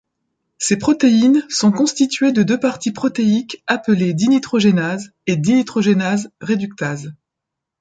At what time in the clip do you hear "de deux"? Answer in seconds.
2.31-2.59